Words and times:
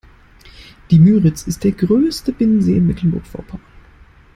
Die 0.89 0.97
Müritz 0.97 1.43
ist 1.45 1.63
der 1.63 1.73
größte 1.73 2.31
Binnensee 2.33 2.75
in 2.77 2.87
Mecklenburg 2.87 3.27
Vorpommern. 3.27 3.61